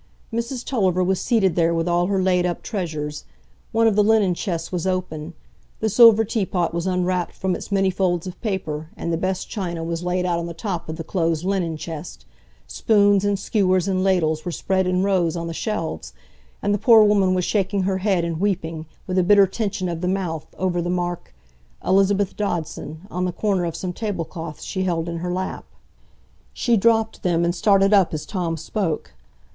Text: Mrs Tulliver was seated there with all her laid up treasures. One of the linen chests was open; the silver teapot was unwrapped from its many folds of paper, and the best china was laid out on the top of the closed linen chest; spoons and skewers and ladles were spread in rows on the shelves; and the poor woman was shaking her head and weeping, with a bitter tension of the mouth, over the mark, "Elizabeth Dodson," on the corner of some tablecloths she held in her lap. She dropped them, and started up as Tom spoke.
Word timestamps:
Mrs 0.33 0.65
Tulliver 0.65 1.03
was 1.03 1.21
seated 1.21 1.55
there 1.55 1.75
with 1.75 1.87
all 1.87 2.07
her 2.07 2.19
laid 2.19 2.43
up 2.43 2.63
treasures. 2.63 3.23
One 3.71 3.85
of 3.85 3.95
the 3.95 4.03
linen 4.03 4.33
chests 4.33 4.71
was 4.71 4.87
open; 4.87 5.35
the 5.79 5.89
silver 5.89 6.23
teapot 6.25 6.73
was 6.73 6.87
unwrapped 6.87 7.35
from 7.35 7.53
its 7.55 7.71
many 7.71 7.91
folds 7.91 8.25
of 8.25 8.41
paper, 8.41 8.89
and 8.97 9.13
the 9.13 9.17
best 9.17 9.47
china 9.47 9.83
was 9.83 10.01
laid 10.01 10.25
out 10.25 10.39
on 10.39 10.47
the 10.47 10.55
top 10.55 10.89
of 10.89 10.95
the 10.95 11.03
closed 11.03 11.45
linen 11.45 11.77
chest; 11.77 12.25
spoons 12.65 13.23
and 13.23 13.37
skewers 13.37 13.87
and 13.87 14.03
ladles 14.03 14.43
were 14.43 14.51
spread 14.51 14.87
in 14.87 15.03
rows 15.03 15.35
on 15.37 15.45
the 15.45 15.53
shelves; 15.53 16.13
and 16.63 16.73
the 16.73 16.79
poor 16.79 17.03
woman 17.03 17.35
was 17.35 17.45
shaking 17.45 17.83
her 17.83 17.99
head 17.99 18.25
and 18.25 18.39
weeping, 18.39 18.87
with 19.05 19.19
a 19.19 19.23
bitter 19.23 19.45
tension 19.45 19.87
of 19.87 20.01
the 20.01 20.07
mouth, 20.07 20.47
over 20.57 20.81
the 20.81 20.89
mark, 20.89 21.31
"Elizabeth 21.85 22.35
Dodson," 22.35 23.01
on 23.11 23.25
the 23.25 23.31
corner 23.31 23.65
of 23.65 23.75
some 23.75 23.93
tablecloths 23.93 24.63
she 24.63 24.81
held 24.81 25.07
in 25.07 25.17
her 25.17 25.31
lap. 25.31 25.65
She 26.53 26.75
dropped 26.75 27.21
them, 27.21 27.45
and 27.45 27.53
started 27.53 27.93
up 27.93 28.15
as 28.15 28.25
Tom 28.25 28.57
spoke. 28.57 29.13